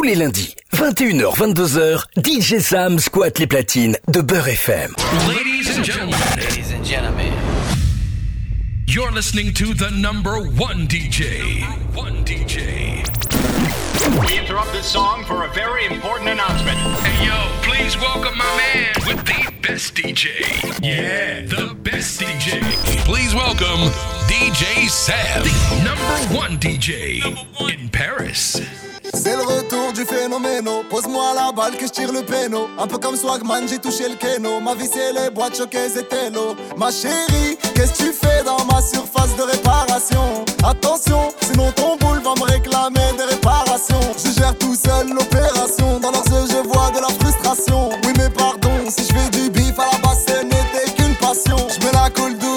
[0.00, 4.94] Tous les lundis, 21h-22h, DJ Sam squatte les platines de Beurre FM.
[5.28, 6.18] Ladies and gentlemen.
[6.38, 7.34] Ladies and gentlemen.
[8.86, 11.66] You're listening to the number one DJ.
[11.94, 13.04] One DJ.
[14.26, 16.78] We interrupt this song for a very important announcement.
[17.04, 20.30] Hey yo, please welcome my man with the best DJ.
[20.82, 22.62] Yeah, the best DJ.
[23.04, 23.92] Please welcome
[24.30, 27.20] DJ Sam, the number one DJ
[27.70, 28.89] in Paris.
[29.14, 30.82] C'est le retour du phénoméno.
[30.88, 32.68] Pose-moi la balle que je tire le péno.
[32.78, 34.60] Un peu comme Swagman, j'ai touché le kéno.
[34.60, 36.54] Ma vie, c'est les boîtes choquées et télo.
[36.76, 40.44] Ma chérie, qu'est-ce que tu fais dans ma surface de réparation?
[40.64, 44.00] Attention, sinon ton boule va me réclamer des réparations.
[44.16, 45.98] Je gère tout seul l'opération.
[46.00, 47.90] Dans leurs yeux, je vois de la frustration.
[48.04, 49.59] Oui, mais pardon, si je fais du bif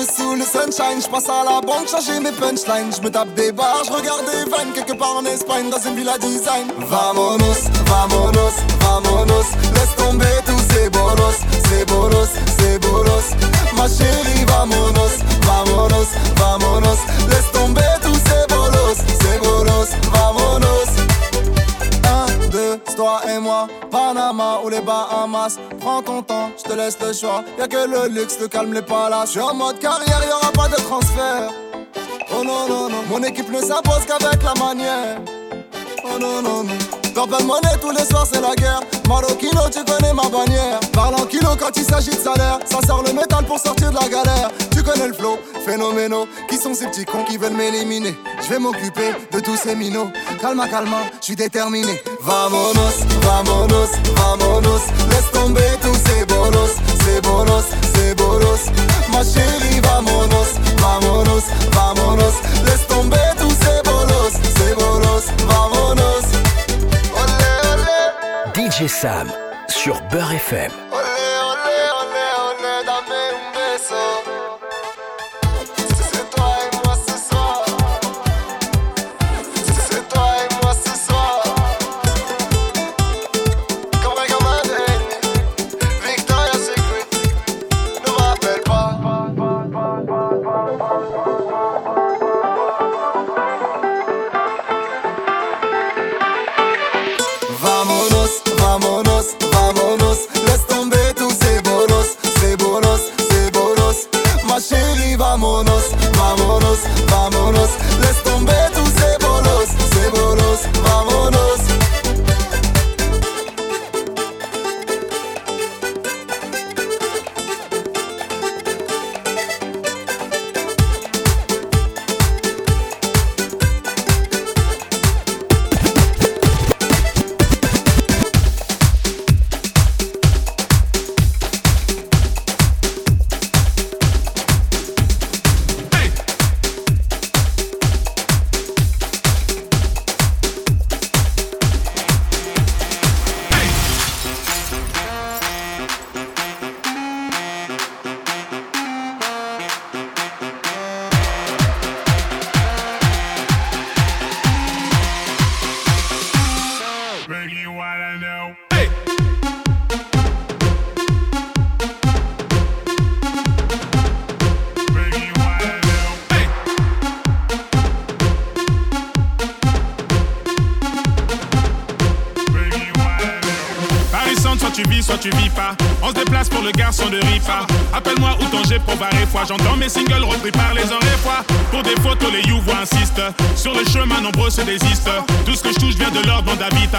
[0.04, 1.02] douce sous le sunshine.
[1.02, 2.92] Je passe à la banque, changer mes punchlines.
[2.96, 5.96] Je me tape des barres, je regarde des vannes quelque part en Espagne dans une
[5.96, 6.68] villa design.
[6.90, 9.50] Vamonos, vamonos, vamonos.
[9.74, 13.28] Laisse tomber tous ces bolos, ces bolos, ces bolos.
[13.76, 16.08] Ma chérie, vamonos, vamonos,
[16.38, 17.00] vamonos.
[17.30, 20.43] Laisse tomber tous ces bolos, ces bolos, vamonos.
[22.96, 25.58] Toi et moi, Panama ou les Bahamas.
[25.80, 27.44] Prends ton temps, je te laisse le choix.
[27.58, 29.34] Y'a que le luxe, le calme, les palaces.
[29.34, 31.52] Je suis en mode carrière, y'aura pas de transfert.
[32.32, 35.18] Oh non, non, non, mon équipe ne s'impose qu'avec la manière.
[36.04, 37.03] Oh non, non, non.
[37.14, 38.82] Purple monnaie tous les soirs, c'est la guerre.
[39.08, 40.80] Marokino, tu connais ma bannière.
[40.94, 42.58] Parle en kilo quand il s'agit de salaire.
[42.66, 44.50] Ça sort le métal pour sortir de la galère.
[44.72, 46.28] Tu connais le flow, phénoménaux.
[46.50, 50.10] Qui sont ces petits cons qui veulent m'éliminer Je vais m'occuper de tous ces minots.
[50.42, 52.02] Calma, calma, je suis déterminé.
[52.22, 54.82] Vamonos, vamonos, vamonos.
[55.12, 56.76] Laisse tomber tous ces bolos,
[57.06, 58.64] ces bolos, ces bolos.
[59.12, 62.34] Ma chérie, vamonos, vamonos, vamonos.
[62.66, 66.13] Laisse tomber tous ces bolos, ces bolos, vamonos.
[68.64, 69.30] DJ Sam
[69.68, 70.93] sur Beurre FM.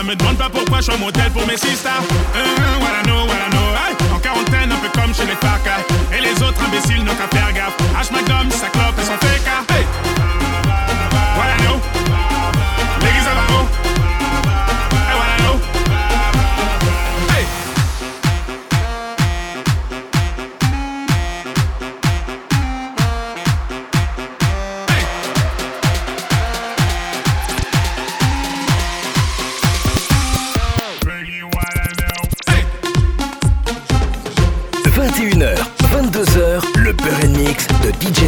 [0.05, 1.57] Me demande pas pourquoi je suis un modèle pour mes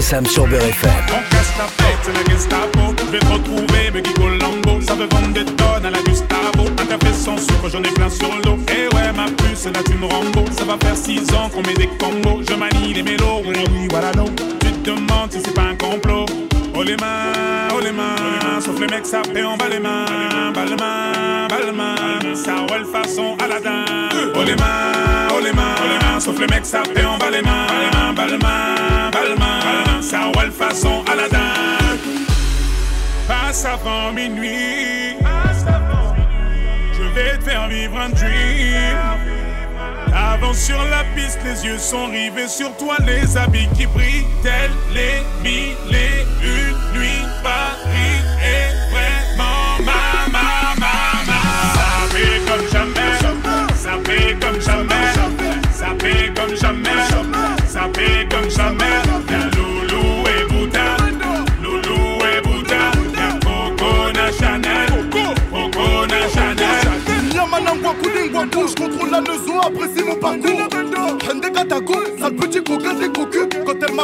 [0.07, 0.91] Sam sur Beurre FM.
[1.09, 2.95] On casse la fête, c'est la Gestapo.
[2.97, 4.81] Je vais te retrouver, me Lambo.
[4.81, 6.71] Ça veut vendre des tonnes à la Gustavo.
[6.81, 8.57] Un café sans sucre, j'en ai plein sur le dos.
[8.69, 10.45] Et ouais, ma puce, c'est une Rambo.
[10.57, 12.41] Ça va faire 6 ans qu'on met des combos.
[12.49, 14.27] Je manie les mélos, oui, oui, voilà, non.
[14.61, 16.27] Tu te demandes si c'est pas un complot.
[16.79, 20.67] Oh les mains, oh les mains, sauf les mecs fait en bas les mains, bas
[20.67, 23.87] les mains, bas les mains, ça roule façon Aladdin.
[24.35, 27.67] Oh les mains, oh les mains, sauf les mecs fait en bas les mains,
[33.65, 35.17] Avant minuit,
[36.93, 38.97] je vais te faire vivre un dream.
[40.15, 44.71] Avance sur la piste, les yeux sont rivés sur toi, les habits qui brillent, tels
[44.93, 45.75] les mille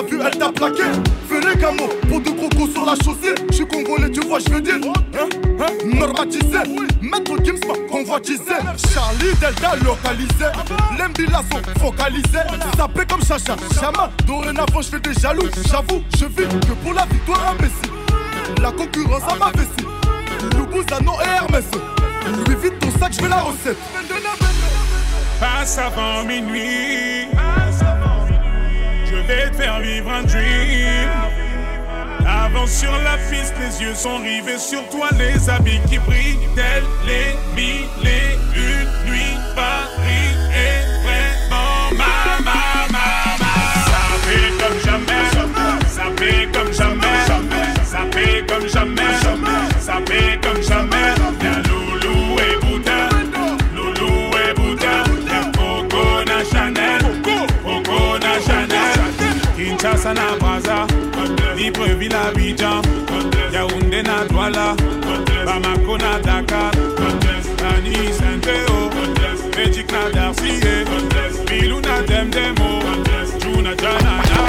[0.09, 0.83] Vu, elle t'a plaqué.
[1.29, 3.35] Fais les pour deux crocos sur la chaussée.
[3.51, 4.77] Je suis congolais, tu vois, je veux dire.
[4.85, 5.29] Hein,
[5.61, 6.59] hein, normatisé.
[7.01, 7.61] Maître Gims
[7.91, 8.55] convoitisé.
[8.93, 10.47] Charlie Delta localisé.
[10.99, 12.47] L'embila sont focalisés.
[12.77, 14.11] Sapé comme Chacha, Chama.
[14.27, 15.49] Dorénavant, je fais des jaloux.
[15.69, 17.93] J'avoue, je vis que pour la victoire imbécile.
[18.61, 20.57] La concurrence à ma vessie.
[20.57, 21.65] Loubouzanon et Hermès.
[22.47, 23.79] Lui vite ton sac, je veux la recette.
[25.41, 27.29] Passe avant minuit.
[29.27, 31.09] Vais te faire un dream.
[32.27, 36.85] Avance sur la piste, les yeux sont rivés sur toi, les habits qui brillent, tels
[37.07, 38.72] les mille et une
[62.03, 62.83] Libreville Abidjan,
[63.53, 64.75] Yaoundé na Douala,
[65.47, 66.73] Bamako na Dakar,
[67.57, 68.91] Tani Saint-Théo,
[69.57, 70.61] Magic na Darcy,
[71.47, 72.81] Bilou na Demdemo,
[73.41, 74.43] Juna Jana na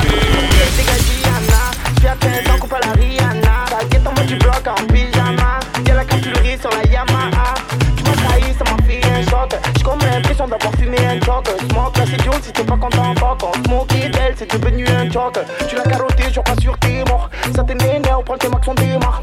[1.21, 1.71] Diana,
[2.01, 3.65] je à 15 ans, coupe à la Rihanna.
[3.69, 5.59] T'inquiète en mode du bloc en pyjama.
[5.85, 7.53] Y'a la capillerie sur la Yamaha.
[7.97, 9.55] Tu m'as trahi, ça m'a fait un choc.
[9.77, 11.47] J'ai comme l'impression d'avoir fumé un choc.
[11.69, 13.13] Smoke, c'est Jones, si t'es pas content.
[13.21, 15.37] On smoke d'elle, c'est devenu un choc.
[15.69, 16.77] Tu l'as carotté, je crois sur
[18.33, 19.21] prends tes max, on démarre.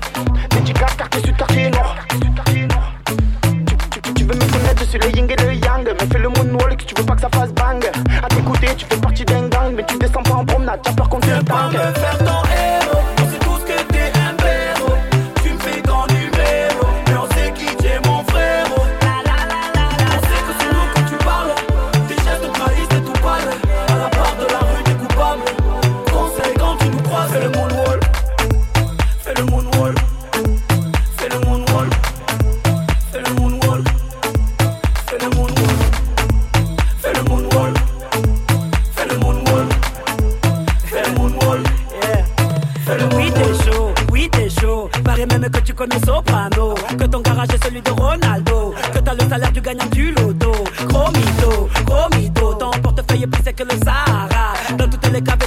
[0.50, 1.96] Dédicace, quartier sud, quartier nord.
[2.10, 5.84] Tu- tu- Tu veux me connaître, je suis le yin et le yang.
[5.84, 7.84] Mais fais le moonwalk, tu veux pas que ça fasse bang.
[8.22, 9.72] À t'écouter, tu fais partie d'un gang.
[9.74, 11.74] Mais tu descends pas en promenade, t'as peur qu'on te tank.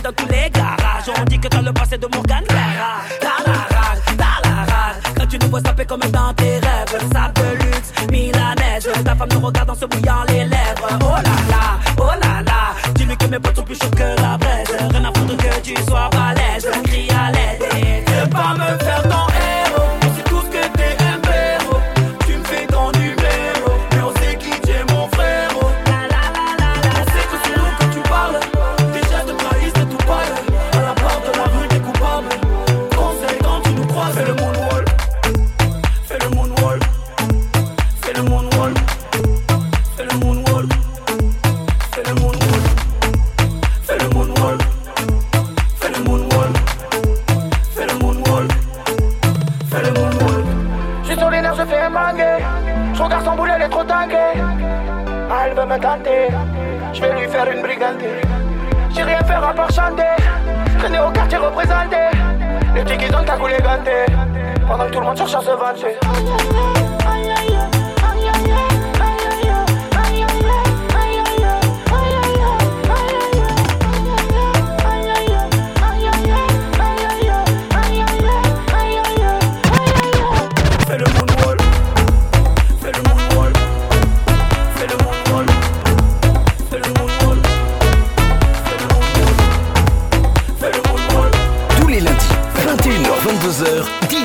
[0.03, 1.09] Dans tous les garages.
[1.17, 3.01] On dit que t'as le passé de Morgan Lara.
[3.21, 4.95] T'as la rage, t'as la rage.
[5.17, 7.09] Quand tu nous vois saper comme dans tes rêves.
[7.13, 8.89] Sable de luxe, milanaise.
[9.05, 10.99] Ta femme nous regarde en se bouillant les lèvres.
[11.01, 12.91] Oh là là, oh là là.
[12.95, 14.67] Dis-lui que mes potes sont plus chauds que la braise.
[14.91, 16.22] Rien à foutre que tu sois balèze.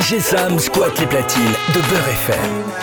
[0.08, 2.78] DJ Sam squatte les platines de Beurre et FM.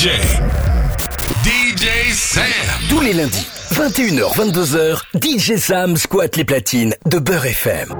[0.00, 0.08] DJ.
[1.44, 2.42] DJ Sam.
[2.88, 7.94] Tous les lundis, 21h-22h, DJ Sam squatte les platines de Beurre FM.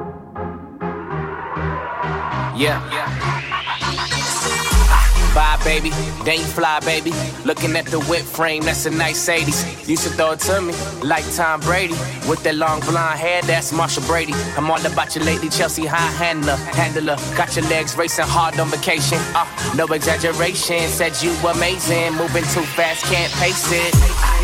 [2.57, 3.00] Yeah.
[5.65, 5.91] baby.
[6.25, 7.13] Then you fly, baby.
[7.45, 9.89] Looking at the whip frame, that's a nice 80s.
[9.89, 11.95] Used to throw it to me like Tom Brady.
[12.29, 14.35] With that long blonde hair, that's Marsha Brady.
[14.57, 16.57] I'm all about you lately, Chelsea high handler.
[16.57, 19.19] Handler, got your legs racing hard on vacation.
[19.35, 22.15] Uh, no exaggeration, said you amazing.
[22.15, 24.40] Moving too fast, can't pace it.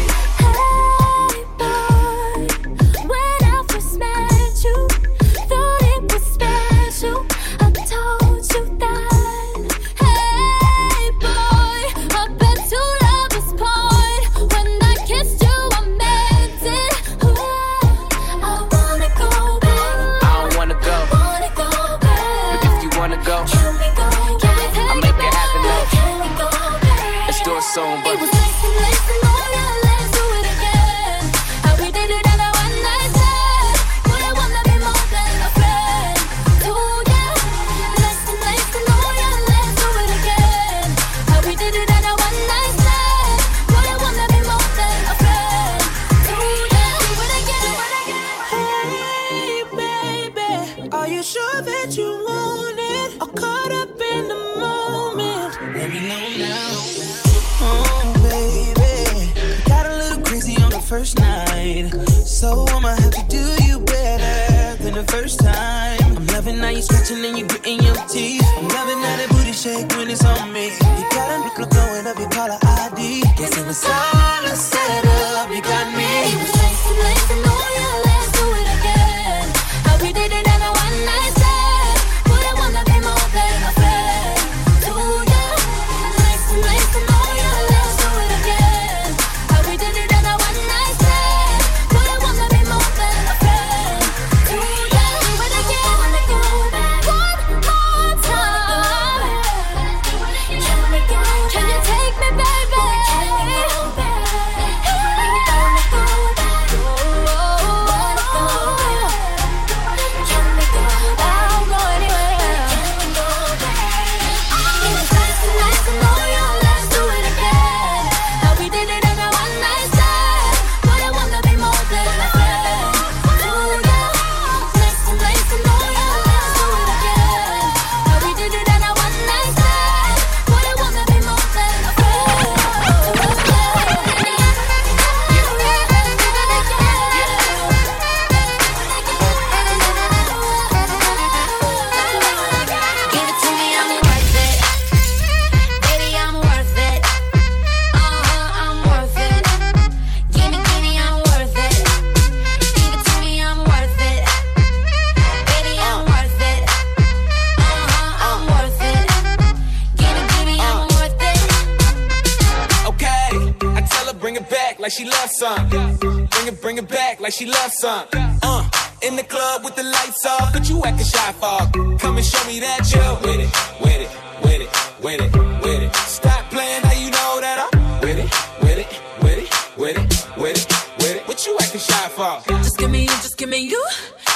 [179.86, 181.28] with it, with it, with it.
[181.28, 182.42] What you acting shy for?
[182.48, 183.84] Just give me you, just give me you,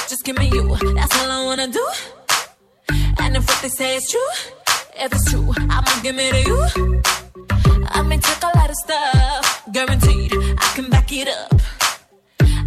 [0.07, 0.63] just give me you.
[0.95, 1.85] That's all I wanna do.
[3.19, 4.31] And if what they say is true,
[4.95, 7.01] if it's true, I'ma give it to you.
[7.87, 10.31] I may take a lot of stuff, guaranteed.
[10.33, 11.53] I can back it up.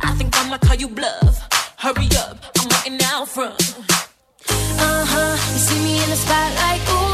[0.02, 1.34] I think I'ma call you bluff.
[1.78, 3.56] Hurry up, I'm waiting out front.
[4.86, 7.13] Uh huh, you see me in the spotlight, ooh.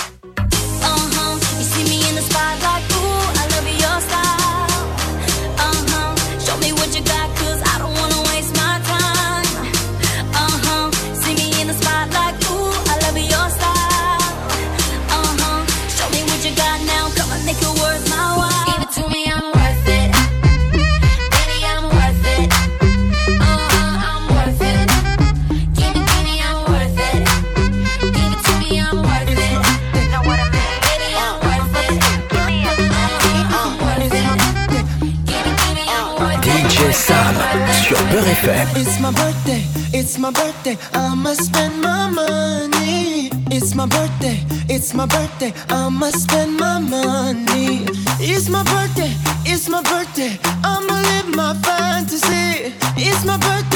[40.01, 43.29] It's my birthday, I'ma spend my money.
[43.51, 47.85] It's my birthday, it's my birthday, I'ma spend my money.
[48.19, 49.13] It's my birthday,
[49.45, 52.73] it's my birthday, I'ma live my fantasy.
[52.97, 53.70] It's my birthday,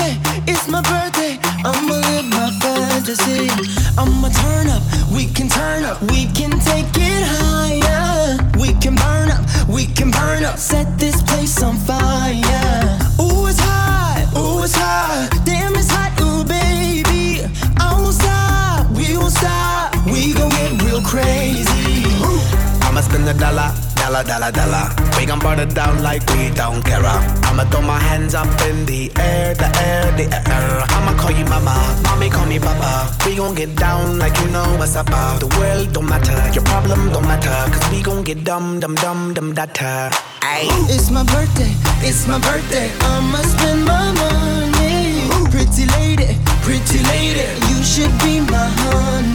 [24.26, 24.90] dollar, dollar.
[25.18, 27.06] We gon' burn it down like we don't care.
[27.48, 30.84] I'ma throw my hands up in the air, the air, the air.
[30.90, 33.16] I'ma call you mama, mommy call me papa.
[33.26, 35.06] We gon' get down like you know what's up.
[35.06, 37.56] The world don't matter, your problem don't matter.
[37.72, 40.12] Cause we gon' get dumb, dumb, dumb, dumb, data.
[40.42, 40.70] Ayy.
[40.90, 41.74] It's my birthday,
[42.08, 42.92] it's my birthday.
[43.02, 45.30] I'ma spend my money.
[45.52, 49.35] Pretty lady, pretty lady, you should be my honey.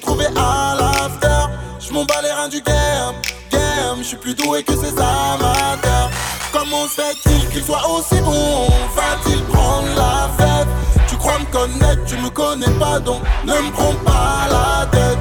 [0.00, 1.52] Retrouver à l'after.
[1.78, 3.14] Je m'en bats les reins du game,
[3.50, 3.98] game.
[3.98, 6.10] Je suis plus doué que ces amateurs.
[6.52, 10.68] Comment se fait-il qu'il soit aussi bon Va-t-il prendre la fête?
[11.08, 15.18] Tu crois me connaître, tu me connais pas donc ne me prends pas la tête.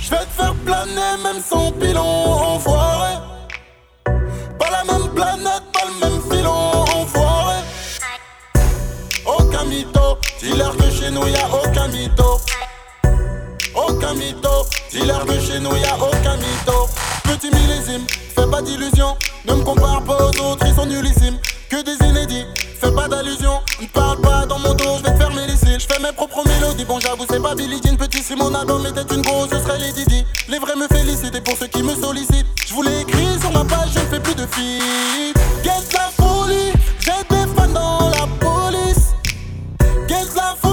[0.00, 3.14] Je vais te faire planer même sans pilon, enfoiré.
[4.58, 7.56] Pas la même planète, pas le même filon, enfoiré.
[9.24, 12.21] Aucun mytho, dis-leur que chez nous y a aucun mytho.
[13.74, 16.88] Aucun mytho, dis-leur que chez nous y a aucun mytho.
[17.24, 21.38] Petit millésime, fais pas d'illusions, ne me compare pas aux autres, ils sont nullissimes.
[21.70, 22.44] Que des inédits,
[22.78, 25.80] fais pas d'allusion, ne parle pas dans mon dos, je vais te fermer les cils.
[25.80, 28.84] Je fais mes propres mélodies, bon j'avoue c'est pas Billie Jean, petit si mon album
[28.86, 30.24] était une grosse, ce serait les Didi.
[30.48, 33.88] Les vrais me félicitent pour ceux qui me sollicitent, je voulais écrire sur ma page,
[33.94, 35.32] je ne fais plus de filles.
[35.64, 39.14] Get la folie, j'ai des fans dans la police.
[40.08, 40.71] Get la folie,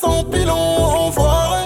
[0.00, 1.64] sans pilon, enfoiré.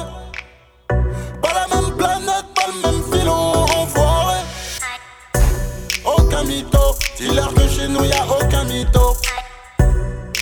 [0.88, 4.38] Pas la même planète, pas le même filon, enfoiré.
[6.04, 9.16] Aucun mytho, dis-leur que chez nous y a aucun mytho.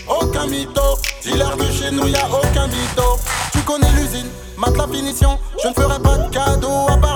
[0.08, 3.18] Aucun mytho, dis-leur que chez nous y a aucun mytho.
[3.52, 5.38] Tu connais l'usine, mate la finition.
[5.62, 7.09] Je ne ferai pas de cadeau à part.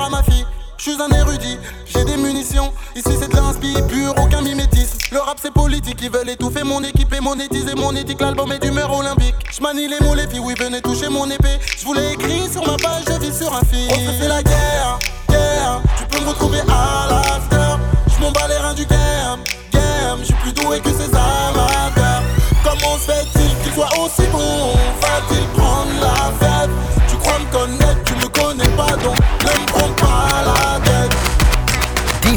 [0.84, 2.70] Je suis un érudit, j'ai des munitions.
[2.94, 4.98] Ici c'est de l'inspi pur, aucun mimétisme.
[5.12, 8.20] Le rap c'est politique, ils veulent étouffer mon équipe et monétiser mon éthique.
[8.20, 9.34] L'album est d'humeur olympique.
[9.50, 11.58] Je manie les mots, les filles, oui, venez toucher mon épée.
[11.78, 13.88] Je voulais écrire sur ma page, je vis sur un fil.
[13.88, 14.98] Se fait la guerre,
[15.30, 15.80] guerre.
[15.96, 17.82] Tu peux me retrouver à l'after.
[18.14, 19.40] Je m'en bats les reins du game,
[19.72, 20.18] game.
[20.20, 22.22] Je suis plus doué que ces amateurs.
[22.62, 24.22] Comment se fait-il qu'il soit aussi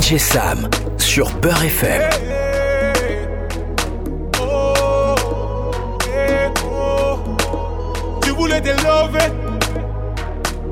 [0.08, 2.02] DJ Sam sur Beurre FM.
[8.22, 9.34] Tu voulais des lovés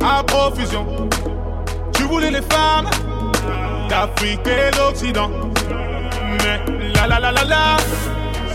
[0.01, 1.09] à profusion.
[1.95, 2.89] Tu voulais les femmes
[3.89, 5.29] d'Afrique et d'Occident.
[6.41, 6.61] Mais
[6.95, 7.77] la la la la la,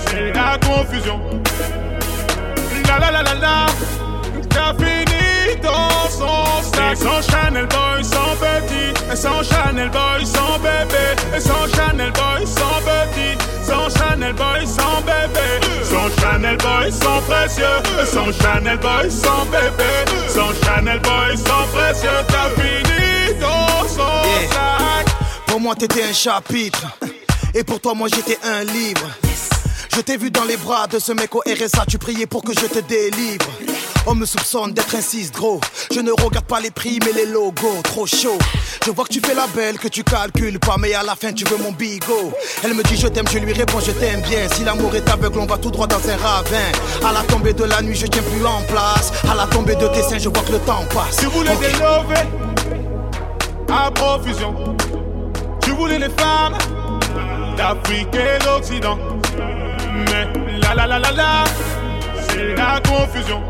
[0.07, 1.21] c'est la confusion.
[2.89, 3.67] La la la la la,
[4.49, 5.00] t'as dans
[6.11, 6.93] son sac.
[6.93, 9.13] Et sans Chanel Boy, sans petit.
[9.13, 11.37] Et sans Chanel Boy, sans bébé.
[11.37, 13.39] Et sans Chanel Boy, sans petit.
[13.65, 15.01] Sans Chanel Boy, sans
[16.21, 18.07] Chanel boy sont précieux.
[18.07, 19.93] Sans Chanel boy sans bébé.
[20.29, 22.09] Sans Chanel boy sans précieux.
[22.29, 25.07] T'as fini ton son sac.
[25.47, 26.99] Pour moi, t'étais un chapitre.
[27.55, 29.09] Et pour toi, moi, j'étais un livre.
[29.95, 32.53] Je t'ai vu dans les bras de ce mec au RSA, tu priais pour que
[32.53, 33.47] je te délivre.
[34.07, 35.61] On me soupçonne d'être un 6 gros.
[35.93, 38.39] Je ne regarde pas les prix, mais les logos, trop chaud.
[38.85, 41.33] Je vois que tu fais la belle, que tu calcules pas, mais à la fin
[41.33, 42.33] tu veux mon bigot.
[42.65, 44.49] Elle me dit je t'aime, je lui réponds je t'aime bien.
[44.55, 46.57] Si l'amour est aveugle, on va tout droit dans un ravin.
[47.07, 49.13] À la tombée de la nuit, je tiens plus en place.
[49.31, 51.17] À la tombée de tes seins, je vois que le temps passe.
[51.19, 51.61] Tu voulais Ok.
[51.61, 52.29] des lovés
[53.73, 54.77] à profusion.
[55.63, 56.57] Tu voulais les femmes
[57.57, 58.99] d'Afrique et d'Occident.
[60.09, 60.27] Mais
[60.59, 61.45] la la la la la,
[62.31, 63.43] c'est la confusion.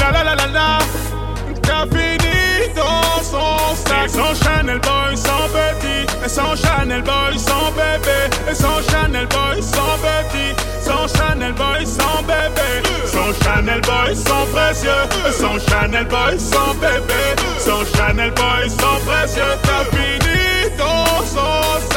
[0.00, 0.78] La la la la
[1.62, 3.60] t'as fini dans son
[4.08, 6.06] sans Chanel boy, sans petit.
[6.24, 8.36] Et sans Chanel boy, sans bébé.
[8.50, 10.54] Et sans Chanel boy, sans petit.
[10.80, 12.88] Sans Chanel boy, sans bébé.
[13.06, 14.90] Sans Chanel boy, sans précieux.
[15.32, 17.22] Sans Chanel boy, sans bébé.
[17.58, 19.42] Sans Chanel boy, sans précieux.
[19.62, 21.89] T'as fini dans son.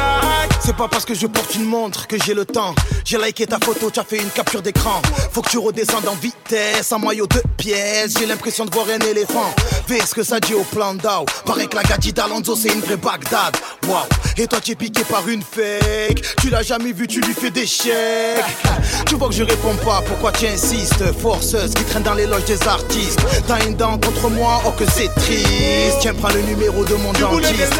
[0.74, 2.74] C'est pas parce que je porte une montre que j'ai le temps.
[3.06, 5.04] J'ai liké ta photo, tu as fait une capture d'écran.
[5.32, 8.16] Faut que tu redescendes en vitesse, en maillot de pièces.
[8.18, 9.54] J'ai l'impression de voir un éléphant.
[9.88, 11.26] Fais ce que ça dit au plan d'Ao.
[11.46, 13.56] Paraît que la gadji d'Alonso c'est une vraie Bagdad.
[13.88, 14.02] Waouh.
[14.38, 16.24] Et toi tu es piqué par une fake.
[16.42, 18.44] Tu l'as jamais vu, tu lui fais des chèques.
[19.06, 21.04] Tu vois que je réponds pas, pourquoi tu insistes?
[21.22, 23.20] Forceuse qui traîne dans les loges des artistes.
[23.48, 25.98] T'as une dent contre moi, oh que c'est triste.
[26.02, 27.74] Tiens, prends le numéro de mon Tu dentiste.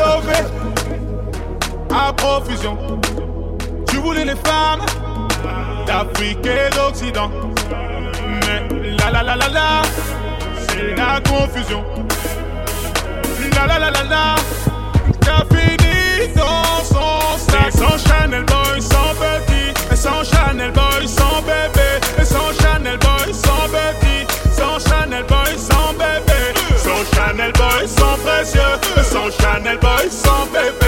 [1.94, 2.78] À profusion.
[3.88, 4.86] Tu voulais les femmes
[5.86, 7.30] d'Afrique et d'Occident.
[8.48, 9.82] Mais la la la la la,
[10.68, 11.84] c'est la confusion.
[13.56, 14.36] La la la la la,
[15.22, 17.68] t'as fini dans son sac.
[17.68, 19.74] Et sans Chanel boy, sans petit.
[19.92, 21.90] Et sans Chanel boy, sans bébé.
[22.20, 24.26] Et sans Chanel boy, sans petit.
[24.52, 26.42] Sans Chanel boy, sans bébé.
[26.78, 28.62] Sans Chanel boy, sans précieux.
[28.98, 30.83] Et sans Chanel boy, sans bébé.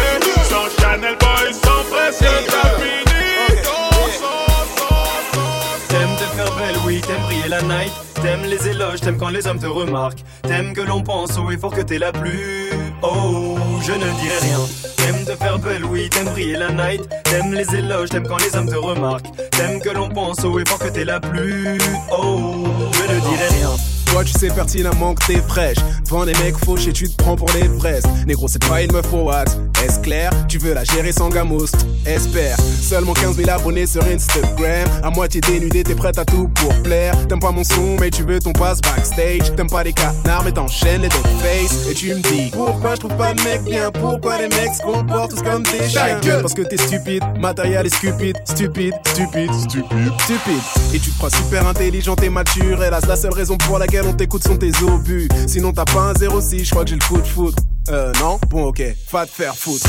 [7.48, 7.92] La night.
[8.22, 10.24] T'aimes les éloges, t'aimes quand les hommes te remarquent.
[10.44, 12.70] T'aimes que l'on pense au effort que t'es la plus.
[13.02, 14.60] Oh, je ne dirai rien.
[14.98, 17.08] T'aimes te faire belle, oui, t'aimes briller la night.
[17.24, 19.32] T'aimes les éloges, t'aimes quand les hommes te remarquent.
[19.52, 21.78] T'aimes que l'on pense au effort que t'es la plus.
[22.12, 23.95] Oh, je ne dirai rien.
[24.16, 25.78] Toi tu sais pertinemment que t'es fraîche.
[26.06, 29.12] Devant des mecs fauchés tu te prends pour les fraises Négro c'est pas une meuf
[29.12, 29.44] au what?
[29.84, 30.32] Est-ce clair?
[30.48, 31.66] Tu veux la gérer sans gamos
[32.06, 32.56] Espère.
[32.82, 34.88] Seulement 15 000 abonnés sur Instagram.
[35.04, 37.14] À moitié dénudé t'es prête à tout pour plaire.
[37.28, 39.54] T'aimes pas mon son mais tu veux ton passe backstage.
[39.58, 41.90] T'aimes pas les canards mais t'enchaînes les dog face.
[41.90, 43.92] Et tu me dis Pourquoi je trouve pas de mec bien?
[43.92, 46.22] Pourquoi les mecs se comportent tous comme des chiens?
[46.42, 47.24] Parce que t'es stupide.
[47.38, 48.38] Matériel est stupide.
[48.46, 48.94] Stupide.
[49.08, 49.52] Stupide.
[49.54, 50.12] Stupide.
[50.20, 50.62] Stupide.
[50.94, 54.14] Et tu te crois super intelligent et mature Hélas la seule raison pour laquelle on
[54.14, 57.18] t'écoute sont tes obus Sinon t'as pas un 06 Je crois que j'ai le coup
[57.18, 57.56] de foudre
[57.90, 58.40] Euh non?
[58.50, 59.88] Bon ok Va te faire foutre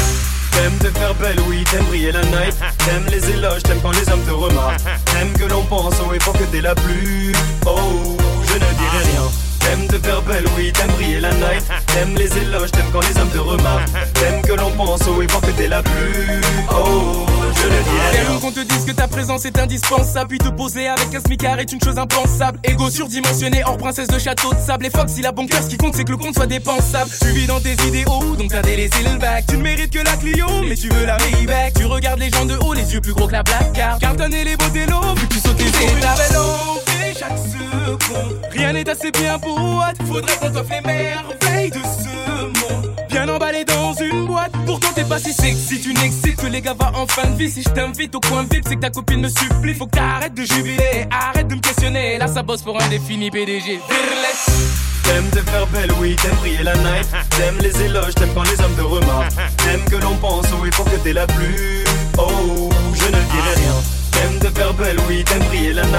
[0.53, 2.57] T'aimes te faire belle, oui, t'aimes briller la night.
[2.79, 4.81] T'aimes les éloges, t'aimes quand les hommes te remarquent.
[5.05, 7.33] T'aimes que l'on pense au effort que t'es la plus.
[7.67, 8.17] Oh,
[8.49, 9.31] je ne dirai rien.
[9.67, 11.65] T'aimes te faire belle, oui, t'aimes briller la night.
[11.89, 13.89] T'aimes les éloges, t'aimes quand les hommes te remarquent.
[14.15, 16.41] T'aimes que l'on pense au effort que t'es la plus.
[16.71, 18.25] Oh, je dirai rien.
[18.25, 21.59] T'aimes qu'on te dise que ta présence est indispensable Puis te poser avec un smicard
[21.59, 25.27] est une chose impensable Ego surdimensionné hors princesse de château de sable Et Fox il
[25.27, 27.61] a bon cœur ce qui compte c'est que le compte soit dépensable Tu vis dans
[27.61, 30.89] tes idéaux donc t'as délaissé le bac Tu ne mérites que la Clio mais tu
[30.89, 33.43] veux la Maybach Tu regardes les gens de haut les yeux plus gros que la
[33.43, 38.89] black Carton et les beaux vu que tu sautes tes et chaque seconde Rien n'est
[38.89, 42.95] assez bien pour what Faudrait qu'on t'offre les merveilles de ce monde.
[43.09, 44.53] Bien emballé dans une boîte.
[44.67, 45.81] Pourtant t'es pas si sexy.
[45.81, 47.51] Tu n'excites que les gars va en fin de vie.
[47.51, 49.75] Si je t'invite au coin VIP c'est que ta copine me supplie.
[49.75, 51.07] Faut que t'arrêtes de jubiler.
[51.11, 52.19] Arrête de me questionner.
[52.19, 56.65] Là ça bosse pour un défini PDG Virless T'aimes te faire belle, oui, t'aimes briller
[56.65, 57.07] la night.
[57.37, 59.33] T'aimes les éloges, t'aimes quand les hommes te remarquent.
[59.59, 61.86] T'aimes que l'on pense au effort que t'es la plus.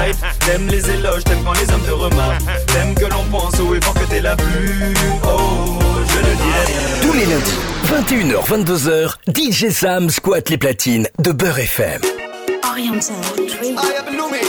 [0.08, 0.18] Night.
[0.40, 2.42] T'aimes les éloges, t'aimes quand les hommes te remarquent.
[2.68, 4.94] T'aimes que l'on pense au effort que t'es la plus.
[5.24, 7.02] Oh, je dirai rien.
[7.02, 12.02] Tous les lundis, 21h, 22h, DJ Sam squatte les platines de Beurre FM.
[12.70, 13.76] Oriental Dream.
[13.76, 14.44] I am Lumi.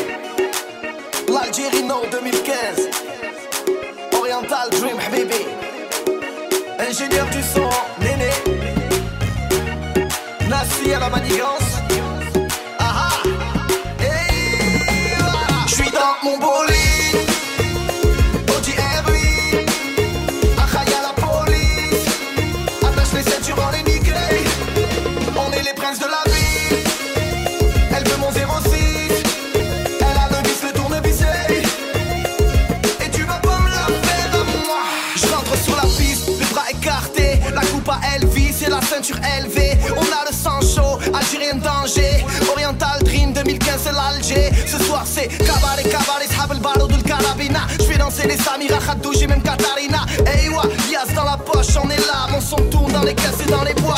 [1.28, 2.88] L'Algérie Nord 2015.
[4.18, 5.46] Oriental Dream, Habibi.
[6.78, 7.68] Ingénieur du son,
[8.00, 8.30] Néné.
[10.48, 11.67] Nassi à la manigance.
[42.52, 44.50] Oriental Dream 2015 l'Alger.
[44.66, 49.22] Ce soir c'est cabaret cabaret S'hab le barreau carabina Je vais danser les Samira Khadouj
[49.22, 50.04] et même Katarina.
[50.26, 52.28] Eywa, Diaz dans la poche on est là.
[52.30, 53.94] Mon son tourne dans les caisses et dans les bois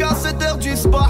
[0.00, 1.08] jusqu'à 7h du spa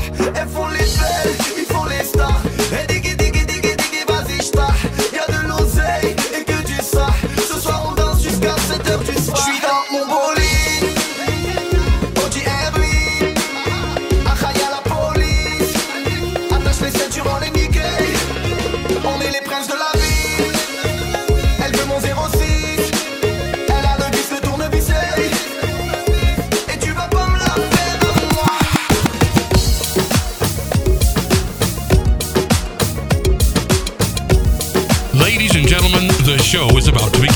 [36.50, 37.29] show is about to begin.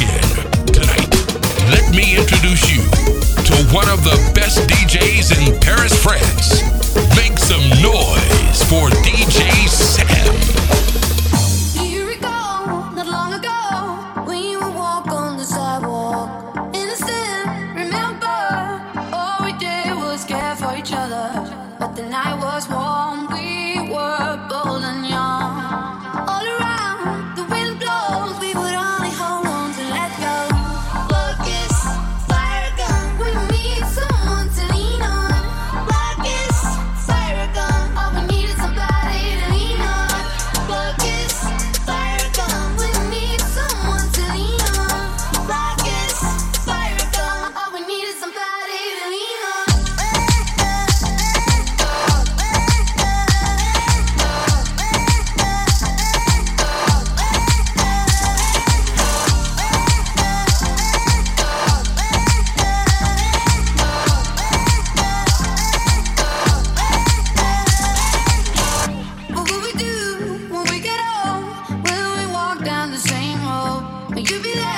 [74.24, 74.73] could be like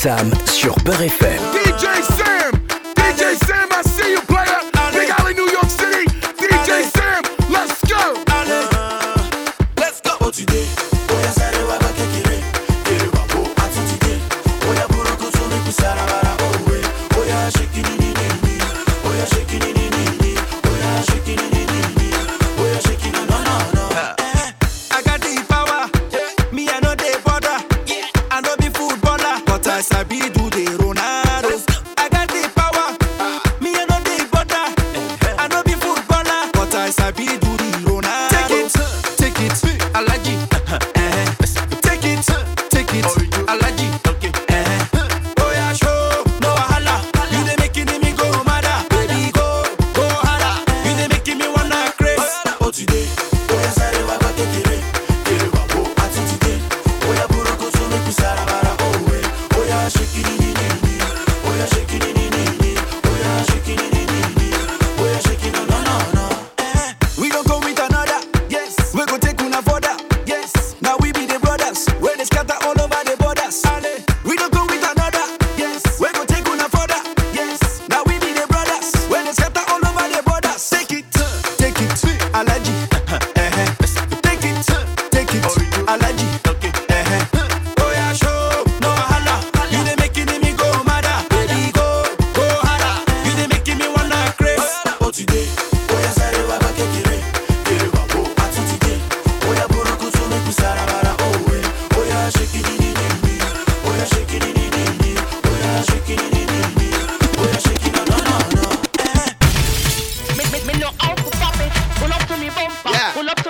[0.00, 1.27] Sam sur Peur FM.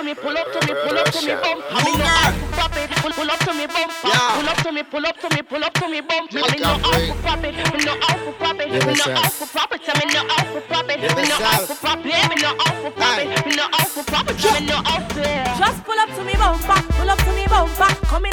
[0.09, 1.61] Me, pull up to me, pull up to me, bump.
[1.69, 2.89] I mean, no out for pop it.
[2.97, 3.91] Pull, pull up to me, bump.
[4.01, 6.33] Pull up to me, pull up to me, pull up to me, bump.
[6.33, 7.53] I mean, no out for pop it.
[7.53, 8.69] Me no out for pop it.
[8.69, 9.81] Me no out for pop it.
[9.85, 10.97] I mean, no out for pop it.
[10.97, 12.09] Me no out for pop it.
[12.09, 13.45] Me no out for pop it.
[13.45, 14.37] Me no out for pop it.
[14.39, 15.45] I mean, no out there.
[15.59, 17.93] Just pull up to me bumper, pull up to me bumper.
[18.09, 18.25] Come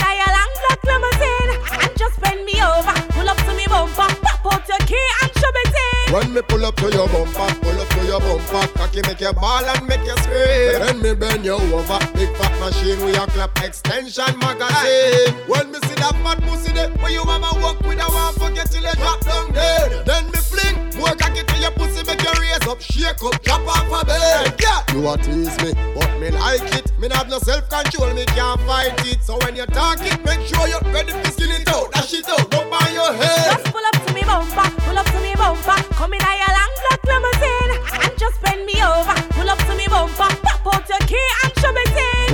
[6.17, 9.35] When me pull up to your bumper, pull up to your bumper, cocky make you
[9.35, 10.81] ball and make you scream.
[10.81, 15.37] Then me bend you over, big fat machine with your clap extension magazine.
[15.45, 18.71] When me see that fat pussy there, where you mama walk with a one forget
[18.71, 20.07] till you drop down dead.
[20.07, 23.69] Then me fling more cocky to your pussy, make you raise up, shake up, drop
[23.69, 24.57] off a bed.
[24.57, 26.99] Yeah, you a tease me, but me like it.
[26.99, 29.23] Me not have no self control, me can't fight it.
[29.23, 32.27] So when you talk it, make sure you're ready to skin it out, dash it
[32.27, 33.66] out, go by your head.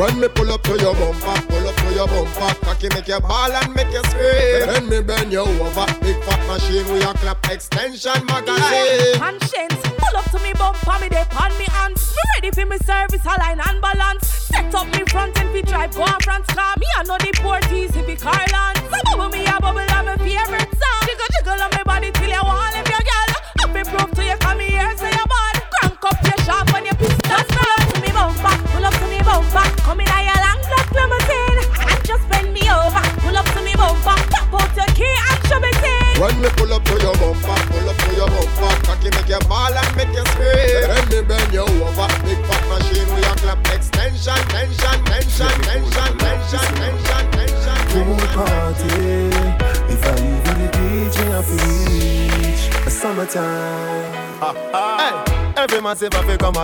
[0.03, 3.21] When me pull up to your bumper, pull up to your bumper, cocky make you
[3.21, 4.67] ball and make you scream.
[4.67, 9.15] Then me bend you over, big fat machine with your clap extension magazine.
[9.15, 12.17] Conscience, pull up to me bumper, me dey on me hands.
[12.17, 14.27] Me ready for me service, align and balance.
[14.27, 16.75] Set up me front end, we drive go on France car.
[16.81, 18.79] Me I know the port easy, be Carland.
[18.91, 20.17] So bubble me a bubble, I'm my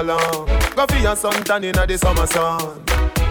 [0.00, 0.46] along.
[0.76, 2.82] Go for your suntan inna the summer sun.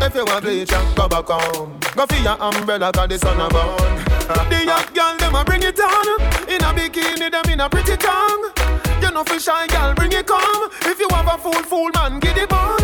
[0.02, 1.80] If you want bleach go back home.
[1.96, 4.04] Go for your umbrella 'cause the sun a burn.
[4.50, 6.22] The young girl them a bring it on.
[6.50, 8.52] In a bikini them in a pretty tongue.
[9.02, 10.70] You know for shy girl bring it come.
[10.82, 12.80] If you have a fool fool man get it on.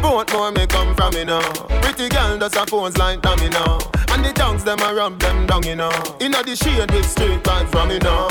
[0.00, 1.42] Both more may come from me now.
[1.82, 3.78] Pretty girl does a pose like dummy now.
[4.10, 5.90] And the tongues them a rub them down you know.
[6.20, 8.28] Inna the shade with straight vibes from me now.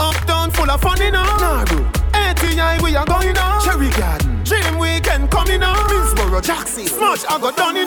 [0.00, 1.22] Uptown full of fun, you know.
[1.22, 2.01] Nah.
[2.92, 3.64] We are going on.
[3.64, 4.42] Cherry Garden.
[4.44, 5.76] Dream Weekend coming on.
[5.88, 6.86] Minsboro, Jackson.
[6.86, 7.86] Smush, I got done, you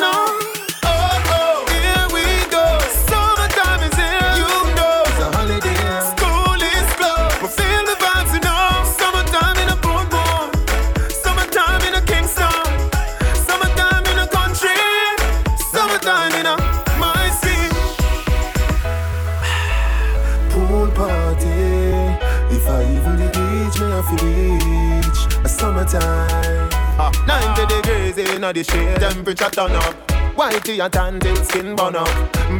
[24.12, 26.70] beach, me I feel reach a summertime.
[26.98, 29.96] Ah, 90 degrees in the shade, temperature turn up.
[30.36, 32.10] Whitey and tan till skin burn up.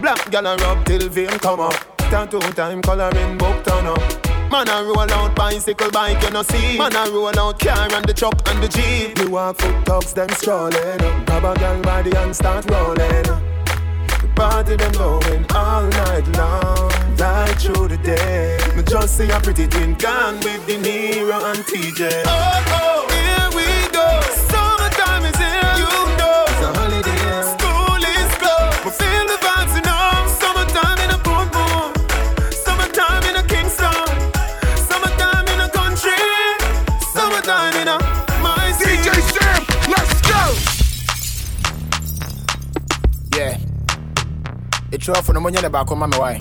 [0.02, 1.76] Black gal a rub till vein come up.
[1.98, 4.26] Tattoo time coloring book turn up.
[4.52, 6.78] Man a roll out bicycle bike you no see.
[6.78, 9.18] Man a roll out car and the truck and the jeep.
[9.20, 11.02] You walk foot tops, them strolling.
[11.02, 11.26] Up.
[11.26, 13.55] Grab a gal body and start rolling.
[14.36, 18.58] The party them going all night long, right through the day.
[18.76, 22.24] Me just see a pretty twin gone with De Niro and TJ.
[22.26, 24.45] Oh, oh, here we go.
[44.96, 46.38] ɛtwerɛfo no monyɛ ne baako ma me wae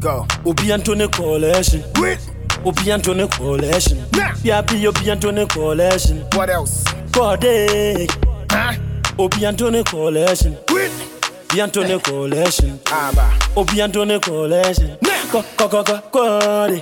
[0.00, 1.82] go obi anto ne collection
[2.64, 3.98] obi anto ne collection
[4.42, 8.10] biabi obi anto ne collection what else kɔde
[8.52, 8.74] huh?
[9.18, 11.98] obi anto ne collection obi anto ne
[12.90, 13.30] Nah.
[13.56, 14.96] obi anto ne collection
[15.32, 16.80] kɔkɔkɔ kɔde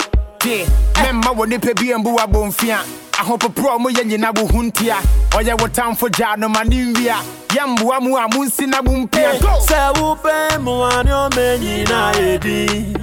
[0.95, 2.79] mɛmma wɔ nipa bi ambu wabɔ mfia
[3.19, 4.97] Ahopoprɔ mo yɛ nyina wo ho ntia.
[5.31, 7.17] Ɔyɛ wo tamfo gya no ma ne nwia.
[7.49, 9.39] Yɛmboa mu a monsi na mo mpia.
[9.67, 12.97] Sɛ wopɛ mmoa ne ɔma nyinaa yɛdi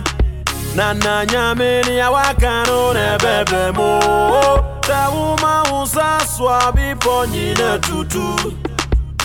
[0.76, 4.00] na na nyame ne awaka no na ɛbɛbrɛ mu
[4.82, 8.54] sɛ woma wo sa so a bepɔ nyina tutu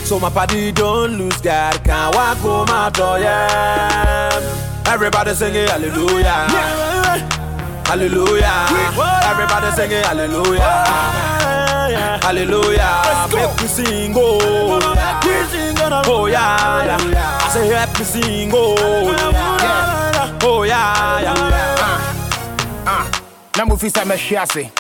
[0.05, 4.41] So my party don't lose God, can't walk home my door, yeah.
[4.86, 6.49] Everybody singing hallelujah.
[7.91, 8.66] Hallelujah.
[9.26, 10.84] Everybody singing hallelujah.
[12.22, 13.03] Hallelujah.
[13.34, 14.78] Make me sing, oh.
[16.07, 17.38] Oh, yeah, yeah.
[17.43, 18.76] I say, help me sing, oh.
[19.11, 20.38] Yeah.
[20.45, 22.86] Oh, yeah, yeah.
[22.86, 23.11] Ah,
[23.57, 24.70] na mufi sɛ mɛhwe ase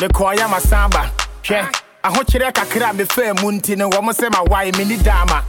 [0.00, 1.10] mekɔɔ yɛ masamba
[1.42, 1.66] hwɛ
[2.04, 5.42] ahokyerɛ kakra a mefaa mu nti no wɔm sɛ mawae menni daama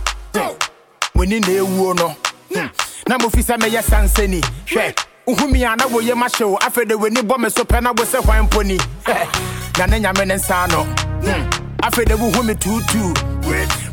[1.16, 2.16] muni na ewuo no
[2.54, 2.68] Hmm.
[3.08, 4.94] na mofi sɛ mɛyɛ sansani hwɛ
[5.28, 8.04] wohu mi a na woyɛ mahyew afei de w'ani bɔ me so pɛ na wo
[8.06, 10.84] sɛ hwan mpo ni Hɛ, na ne nyame ne nsa no
[11.26, 11.50] Hmm.
[11.82, 13.14] afei de wohu me tuutuu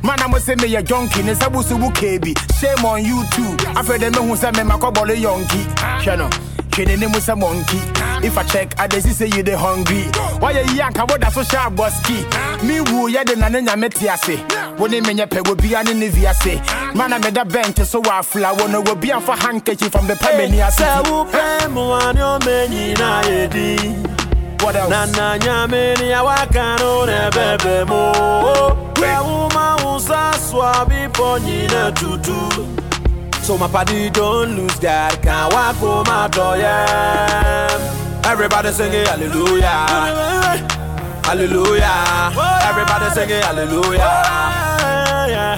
[0.03, 3.57] mana mo sɛ meyɛ jonki ne bo so wo keebi shame on you too.
[3.75, 5.65] Afei de mehu sɛ memakɔbɔle yɔnki
[6.05, 6.29] hwɛ no
[6.73, 7.79] Kidding him with a monkey.
[8.27, 10.05] If I check, I just say you the hungry.
[10.41, 10.99] Why you yank?
[10.99, 12.25] I would so sharp busky.
[12.67, 14.39] Me woo, yeah, the nana metiase.
[14.79, 16.95] When they menya peg will be an inviase.
[16.95, 18.69] Man, I made a bank bench so I flower.
[18.69, 20.71] No, will be for handkerchief from the Pamania.
[20.71, 23.93] Sawu Pamuano Menina Edi.
[24.65, 24.91] What else?
[24.91, 28.75] Nana Yamini, I can't own a baby more.
[28.97, 32.82] Where woman was a swabby pony tutu.
[33.43, 36.37] So my party don't lose God, can't walk home out
[38.25, 39.67] Everybody singing hallelujah,
[41.25, 42.31] hallelujah.
[42.63, 43.99] Everybody singing hallelujah,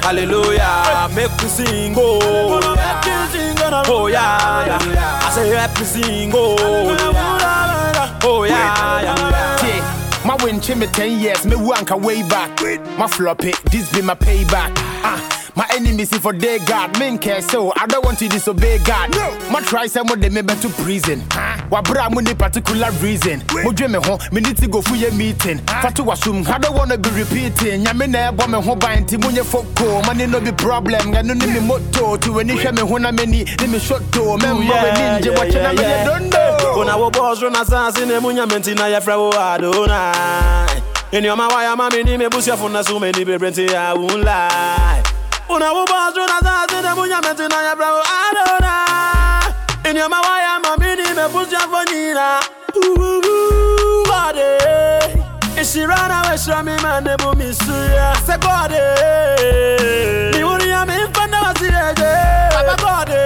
[0.02, 1.10] hallelujah.
[1.14, 2.20] Make me sing oh,
[3.86, 5.20] oh yeah, yeah.
[5.22, 6.56] I say help me sing oh,
[8.22, 9.62] oh yeah, yeah.
[9.62, 12.58] Yeah, my win me 10 years, me wanka way back.
[12.98, 14.72] My flop it, this be my payback.
[15.04, 15.43] Ah.
[15.56, 19.14] My enemies see for day God, men care so I don't want to disobey God.
[19.14, 19.50] No.
[19.52, 21.22] My try some of them to prison.
[21.30, 21.62] Huh?
[21.70, 23.38] Wabra mo ni particular reason.
[23.62, 25.58] Mo dwe me ho, me need to go for your meeting.
[25.80, 27.84] Fatu wasum, I don't wanna be repeating.
[27.84, 30.04] Nya me na ebo me ho ban ti munye foko.
[30.06, 32.16] Money no be problem, nga no ni me moto.
[32.16, 34.36] To any hwe me ho na me ni, ni me shot to.
[34.38, 36.80] Me mba we ninja, watch na me don't know.
[36.80, 40.82] Una wo boss run assassin e munya menti na ya fra wo Adonai.
[41.12, 45.02] In your mawaya mami ni me busia funa so many be brenti I won't lie.
[45.48, 47.62] Una ubazi unazazide munyameti na
[48.28, 48.74] adona
[49.84, 52.40] in Inye mawaya mami ni mamini mepusha fonina
[54.08, 54.58] Bade
[55.62, 58.16] Ishirana wesha misu ya.
[58.26, 58.82] Se bade
[60.38, 62.14] Niuri ya mifanda wasieje
[62.54, 63.22] Baba bade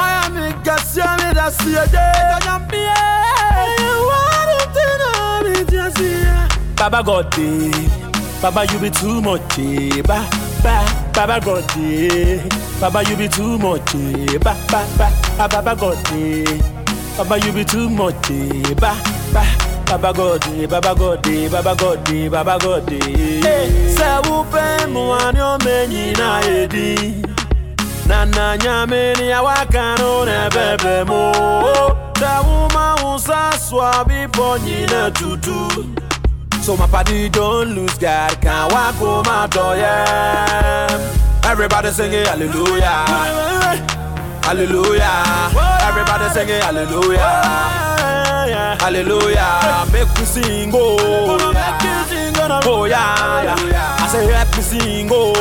[0.00, 2.94] Waya mi gasi ya mi migasya midasieje Eto nyambie
[4.08, 7.90] Warutina mijasia Baba God, eh.
[8.40, 10.84] Baba you be too much, eh, Baba Ba
[11.14, 11.64] ba Baba God.
[12.80, 14.38] Baba you be too much eh.
[14.38, 15.08] Ba ba ba
[15.38, 16.44] Ah, Baba God eh.
[17.16, 18.74] Baba you be too much eh.
[18.74, 18.94] Ba
[19.32, 19.44] ba
[19.86, 20.66] Baba God eh.
[20.66, 21.48] Baba God eh.
[21.48, 22.28] Baba God eh.
[22.28, 23.40] Baba God eh.
[23.88, 27.22] Say wo pe mo ani o me nyina edi
[28.06, 31.32] na na nyame ni awaka no na bebe mo
[32.20, 35.68] da woma usa swabi po nyina tutu
[36.70, 43.06] so my party don't lose God can't walk home out yeah everybody singing hallelujah
[44.46, 45.50] hallelujah
[45.88, 47.18] everybody singing hallelujah
[48.78, 50.96] hallelujah make me sing oh
[52.64, 53.96] oh yeah, yeah.
[53.98, 55.32] I say help me sing oh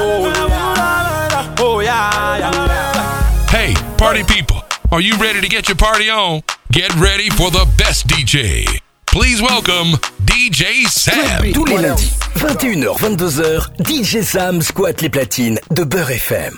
[1.60, 3.46] oh yeah, yeah.
[3.50, 4.62] Hey, party people,
[4.92, 6.42] are you ready to get your party on?
[6.72, 8.80] Get ready for the best DJ.
[9.20, 11.52] Please welcome DJ Sam.
[11.52, 16.54] Tous les lundis, 21h, 22h, DJ Sam squatte les platines de Beurre FM.